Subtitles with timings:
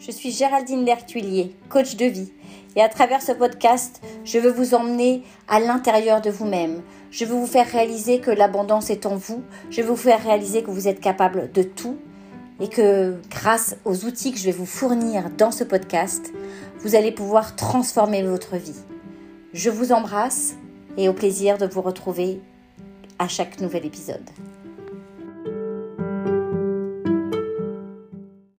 [0.00, 2.32] Je suis Géraldine Lertuillier, coach de vie.
[2.74, 6.80] Et à travers ce podcast, je veux vous emmener à l'intérieur de vous-même.
[7.10, 9.42] Je veux vous faire réaliser que l'abondance est en vous.
[9.68, 11.98] Je veux vous faire réaliser que vous êtes capable de tout.
[12.60, 16.32] Et que grâce aux outils que je vais vous fournir dans ce podcast,
[16.80, 18.80] vous allez pouvoir transformer votre vie.
[19.52, 20.54] Je vous embrasse
[20.96, 22.40] et au plaisir de vous retrouver
[23.18, 24.30] à chaque nouvel épisode.